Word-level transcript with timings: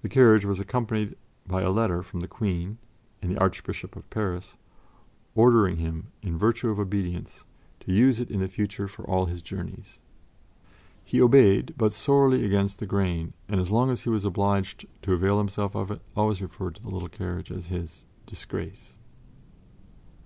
The 0.00 0.08
carriage 0.08 0.46
was 0.46 0.58
accompanied 0.58 1.16
by 1.46 1.60
a 1.60 1.70
letter 1.70 2.02
from 2.02 2.20
the 2.20 2.26
Queen 2.26 2.78
and 3.20 3.30
the 3.30 3.38
Archbishop 3.38 3.94
of 3.94 4.08
Paris 4.08 4.56
ordering 5.34 5.76
him 5.76 6.06
in 6.22 6.38
virtue 6.38 6.70
of 6.70 6.78
obedience 6.80 7.44
to 7.80 7.92
use 7.92 8.20
it 8.20 8.30
in 8.30 8.40
the 8.40 8.48
future 8.48 8.88
for 8.88 9.04
all 9.06 9.26
his 9.26 9.42
journeys. 9.42 9.98
He 11.04 11.20
obeyed, 11.20 11.74
but 11.76 11.92
sorely 11.92 12.42
against 12.42 12.78
the 12.78 12.86
grain, 12.86 13.34
and 13.46 13.60
as 13.60 13.70
long 13.70 13.90
as 13.90 14.00
he 14.04 14.08
was 14.08 14.24
obliged 14.24 14.86
to 15.02 15.12
avail 15.12 15.36
himself 15.36 15.74
of 15.74 15.90
it 15.90 16.00
always 16.16 16.40
referred 16.40 16.76
to 16.76 16.82
the 16.82 16.88
little 16.88 17.10
carriage 17.10 17.50
as 17.52 17.66
his 17.66 18.06
"disgrace." 18.24 18.94